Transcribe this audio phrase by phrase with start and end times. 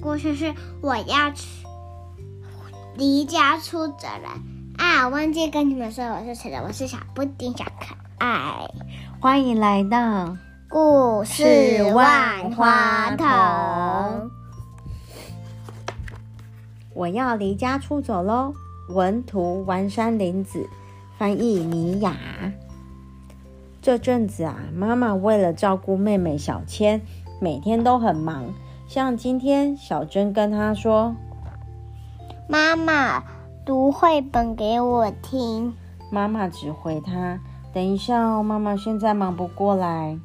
[0.00, 1.66] 故事是我要去
[2.96, 4.40] 离家出走了
[4.76, 5.08] 啊！
[5.08, 8.70] 忘记跟你们说我是谁了，我是小布丁小可爱，
[9.20, 10.36] 欢迎来到
[10.68, 14.30] 故事万花筒。
[16.94, 18.54] 我要离家出走喽！
[18.90, 20.68] 文图：丸山林子，
[21.18, 22.16] 翻译：米雅。
[23.82, 27.00] 这阵子啊，妈妈为了照顾妹妹小千，
[27.40, 28.44] 每天都很忙。
[28.88, 31.14] 像今天，小珍跟他说
[32.48, 33.22] ：“妈妈，
[33.62, 35.74] 读绘本给我听。”
[36.10, 37.38] 妈妈只回他
[37.70, 40.18] ：“等一下哦，妈妈现在忙不过来。”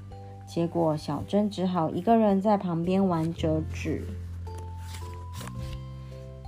[0.47, 4.01] 结果小珍只好一个人在旁边玩折纸。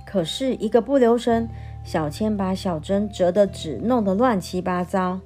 [0.06, 1.46] 可是，一个不留神，
[1.84, 5.20] 小千把小珍折的纸弄得乱七八糟。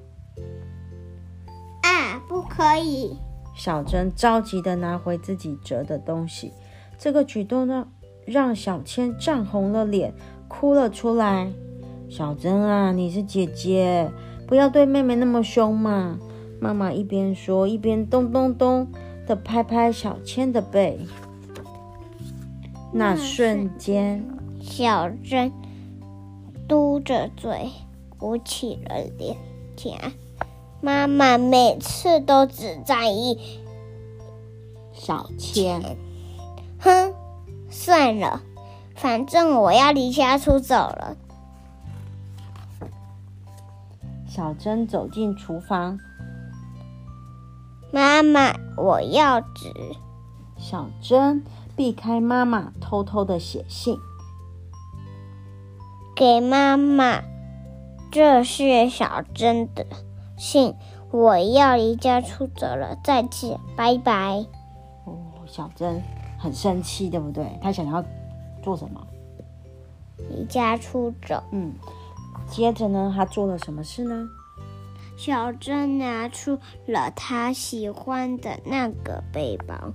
[1.82, 3.16] 啊，不可以！
[3.54, 6.52] 小珍着急的拿回自己折的东西。
[7.00, 7.88] 这个举动呢，
[8.26, 10.12] 让小千涨红了脸，
[10.48, 11.50] 哭了出来。
[12.10, 14.12] 小珍啊，你是姐姐，
[14.46, 16.18] 不要对妹妹那么凶嘛！
[16.60, 18.86] 妈妈一边说，一边咚咚咚
[19.26, 21.00] 的拍拍小千的背。
[22.92, 24.22] 那瞬间。
[24.60, 25.50] 小珍
[26.68, 27.70] 嘟着嘴，
[28.18, 29.38] 鼓起了脸。
[29.74, 30.12] 颊，
[30.82, 33.38] 妈妈每次都只在意
[34.92, 35.96] 小千。
[37.70, 38.42] 哼，算了，
[38.96, 41.16] 反正我要离家出走了。
[44.26, 45.98] 小珍走进厨房，
[47.92, 49.72] 妈妈，我要纸。
[50.56, 51.42] 小珍
[51.74, 53.96] 避开妈妈，偷偷的写信。
[56.14, 57.22] 给妈妈，
[58.12, 59.86] 这是小珍的
[60.36, 60.74] 信。
[61.10, 64.46] 我要离家出走了，再见，拜拜。
[65.06, 66.00] 哦，小珍
[66.40, 67.58] 很生气，对不对？
[67.60, 68.02] 他想要
[68.62, 69.06] 做什么？
[70.30, 71.42] 离家出走。
[71.52, 71.74] 嗯，
[72.48, 74.26] 接着呢，他做了什么事呢？
[75.18, 79.92] 小珍拿出了她喜欢的那个背包，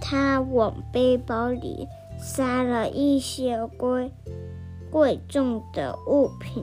[0.00, 1.88] 她往背包里。
[2.24, 4.12] 塞了一些贵
[4.92, 6.62] 贵重的物品，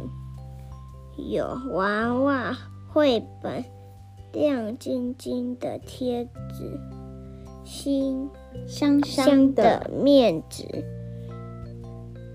[1.18, 2.58] 有娃娃、
[2.88, 3.66] 绘本、
[4.32, 6.80] 亮晶晶的贴纸、
[7.64, 8.30] 心
[8.68, 10.86] 香香的面纸，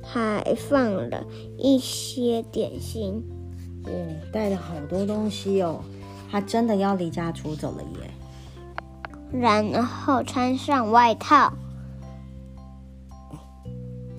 [0.03, 1.25] 还放了
[1.57, 3.23] 一些点心。
[3.85, 3.91] 哦，
[4.33, 5.81] 带了好多东西哦，
[6.31, 8.11] 他真的要离家出走了耶！
[9.33, 11.53] 然后穿上外套。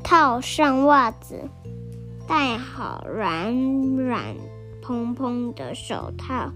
[0.03, 1.49] 套上袜子，
[2.27, 3.55] 戴好软
[3.95, 4.35] 软
[4.83, 6.51] 蓬蓬的手套，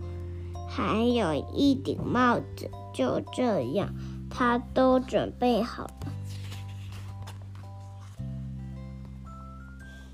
[0.69, 2.71] 还有一顶帽子。
[2.93, 3.93] 就这样，
[4.29, 5.91] 他都准备好了。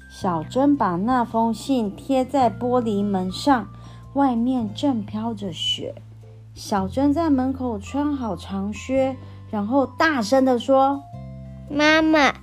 [0.09, 3.67] 小珍把那封信贴在玻璃门上，
[4.13, 5.95] 外面正飘着雪。
[6.53, 9.17] 小珍在门口穿好长靴，
[9.51, 11.03] 然后大声的说
[11.69, 12.33] ：“妈妈。”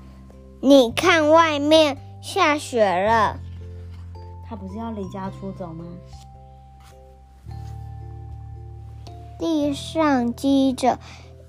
[0.60, 3.38] 你看，外面下雪了。
[4.46, 5.84] 他不是要离家出走吗？
[9.38, 10.98] 地上积着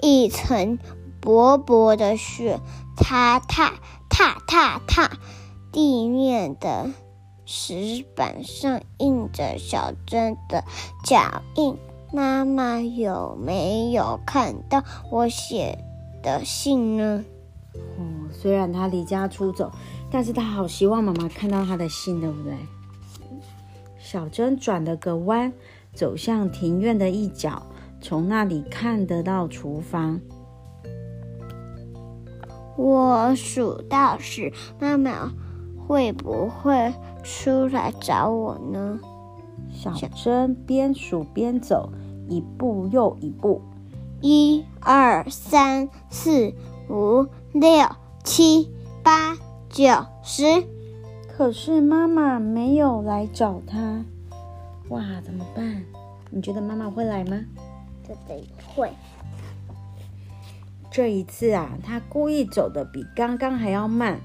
[0.02, 0.80] 一层
[1.22, 2.60] 薄薄的雪，
[2.98, 3.74] 踏踏
[4.10, 5.18] 踏踏踏，
[5.72, 6.92] 地面的
[7.46, 10.64] 石板上印着小珍的
[11.06, 11.78] 脚印。
[12.12, 15.80] 妈妈有没有看到我写
[16.22, 17.26] 的信呢？
[17.74, 19.72] 哦，虽然他离家出走，
[20.12, 22.54] 但是他好希望妈妈看到他的信，对不对？
[23.98, 25.52] 小珍转了个弯，
[25.96, 27.64] 走向庭院的一角，
[28.04, 30.20] 从那里看得到厨房。
[32.76, 35.32] 我数到十，妈妈
[35.88, 36.94] 会不会
[37.24, 39.00] 出来找我呢？
[39.72, 41.94] 小珍边数边走，
[42.28, 43.62] 一步又一步，
[44.20, 46.54] 一二三四
[46.90, 47.26] 五。
[47.54, 47.70] 六
[48.24, 48.72] 七
[49.04, 49.38] 八
[49.70, 49.86] 九
[50.24, 50.44] 十，
[51.30, 54.04] 可是妈妈没有来找他，
[54.90, 55.84] 哇，怎么办？
[56.32, 57.40] 你觉得妈妈会来吗？
[58.08, 58.92] 这得会。
[60.92, 64.20] 这一次啊，他故意走的比刚刚还要慢。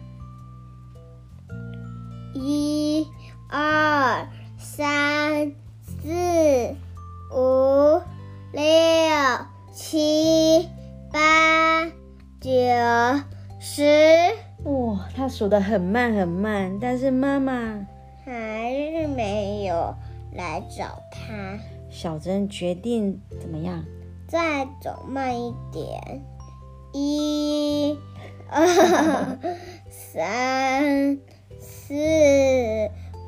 [2.35, 3.07] 一、
[3.49, 4.29] 二、
[4.59, 5.53] 三、
[5.83, 6.75] 四、
[7.35, 8.01] 五、
[8.53, 8.63] 六、
[9.73, 10.69] 七、
[11.13, 11.87] 八。
[12.41, 12.51] 九
[13.59, 13.83] 十，
[14.63, 17.53] 哇，他数的很慢很慢，但是妈妈
[18.25, 19.93] 还是没有
[20.35, 21.59] 来找他。
[21.91, 23.85] 小珍决定怎么样？
[24.27, 26.23] 再走慢一点，
[26.93, 27.99] 一、
[28.51, 29.39] 二、
[29.89, 31.19] 三、
[31.59, 31.95] 四、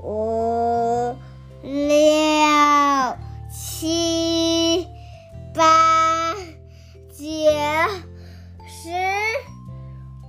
[0.04, 1.14] 五、
[1.62, 3.16] 六、
[3.50, 4.86] 七、
[5.54, 6.34] 八、
[7.08, 7.24] 九、
[8.66, 8.90] 十。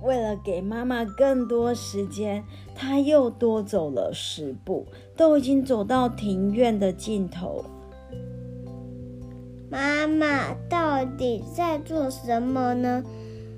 [0.02, 2.42] 为了给妈妈更多时间，
[2.74, 4.86] 她又多走了十步，
[5.16, 7.64] 都已经走到庭院的尽头。
[9.72, 13.02] 妈妈到底在做什么呢？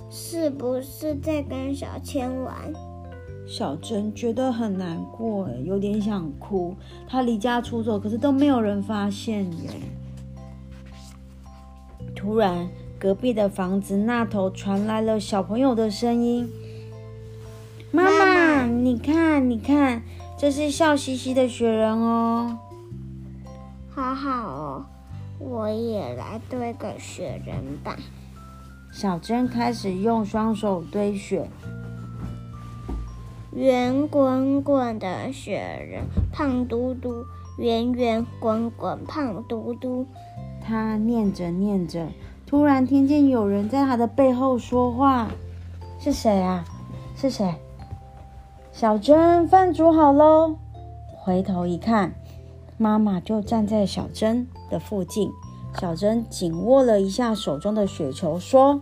[0.08, 2.54] 是不是在跟小千玩？
[3.48, 6.76] 小珍觉得很难过，有点想哭。
[7.08, 9.70] 她离家出走，可是都没有人发现耶。
[12.14, 16.48] 突然，隔壁的房子那头传来了小朋友的声音
[17.90, 20.00] ：“妈妈，妈妈，你看，你看，
[20.38, 22.56] 这是笑嘻嘻的雪人哦，
[23.90, 24.86] 好好哦。”
[25.44, 27.96] 我也来堆个雪人吧。
[28.90, 31.48] 小珍开始用双手堆雪，
[33.52, 35.58] 圆滚滚的雪
[35.90, 37.24] 人，胖嘟嘟，
[37.58, 40.06] 圆圆滚滚，胖嘟嘟。
[40.66, 42.08] 他念着念着，
[42.46, 45.28] 突然听见有人在他的背后说话
[46.00, 46.64] ：“是谁啊？
[47.14, 47.54] 是谁？”
[48.72, 50.56] 小珍，饭煮好喽。
[51.18, 52.14] 回头一看。
[52.76, 55.30] 妈妈就站在小珍的附近，
[55.78, 58.80] 小珍紧握了一下手中的雪球，说：“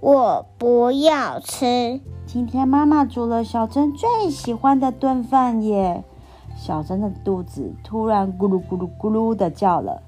[0.00, 2.00] 我不要吃。
[2.26, 6.04] 今天妈妈煮了小珍最喜欢的炖饭耶！”
[6.56, 10.00] 小珍的肚子突然咕噜咕噜咕噜的叫了。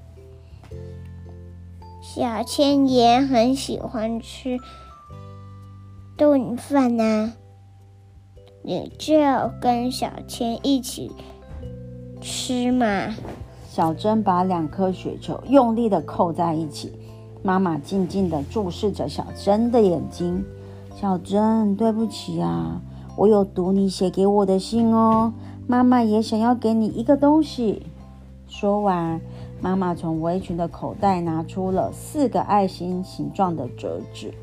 [2.01, 4.57] 小千也很喜欢吃
[6.15, 7.33] 炖饭啊，
[8.63, 9.17] 你就
[9.59, 11.11] 跟小千一起。
[12.21, 13.13] 吃嘛！
[13.75, 16.93] 小珍把两颗雪球用力的扣在一起。
[17.43, 20.45] 妈妈静静的注视着小珍的眼睛。
[20.95, 22.79] 小珍，对不起啊，
[23.17, 25.33] 我有读你写给我的信哦。
[25.67, 27.85] 妈妈也想要给你一个东西。
[28.47, 29.19] 说完，
[29.59, 34.33] 妈妈从围裙的口袋拿出了四个爱心形状的折纸。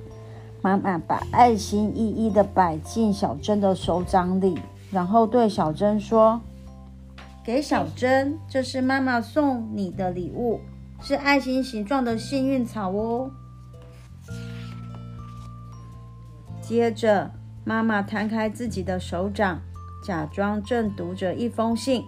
[0.60, 4.58] 妈妈把爱心一一的摆进小珍的手掌里，
[4.90, 6.38] 然后对小珍说。
[7.44, 10.60] 给小珍，这是妈妈送你的礼物，
[11.00, 13.30] 是爱心形状的幸运草哦。
[16.60, 17.32] 接着，
[17.64, 19.60] 妈妈摊开自己的手掌，
[20.06, 22.04] 假装正读着一封信。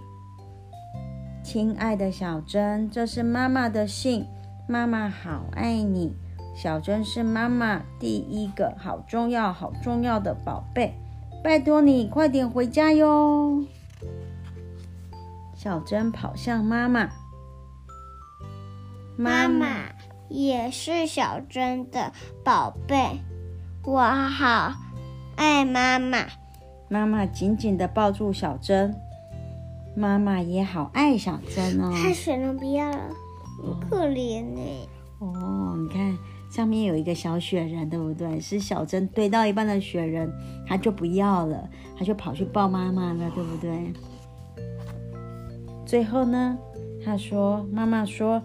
[1.43, 4.25] 亲爱的小珍，这是妈妈的信，
[4.69, 6.15] 妈妈好爱你。
[6.55, 10.95] 小珍是妈妈第一个好重要、好重要的宝贝，
[11.43, 13.65] 拜托你快点回家哟。
[15.65, 17.09] 小珍跑向妈妈，
[19.17, 19.67] 妈妈
[20.29, 22.13] 也是小珍的
[22.45, 23.19] 宝贝，
[23.83, 24.75] 我好
[25.37, 26.27] 爱妈妈。
[26.91, 28.95] 妈妈紧紧地抱住小珍，
[29.97, 31.91] 妈妈也好爱小珍哦。
[31.95, 32.99] 太水了，不要了，
[33.63, 34.61] 很可怜呢。
[35.21, 36.15] 哦，你看
[36.51, 38.39] 上面有一个小雪人，对不对？
[38.39, 40.31] 是小珍堆到一半的雪人，
[40.69, 41.67] 他就不要了，
[41.99, 43.91] 他就跑去抱妈妈了，对不对？
[45.87, 46.59] 最后呢，
[47.05, 48.43] 他说：“妈妈说，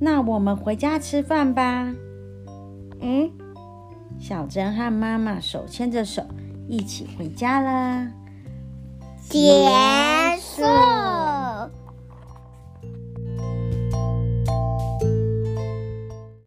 [0.00, 1.94] 那我们回家吃饭吧。”
[3.00, 3.30] 嗯，
[4.18, 6.22] 小珍和妈妈手牵着手，
[6.68, 8.08] 一起回家了。
[9.28, 9.38] 结
[10.40, 10.62] 束。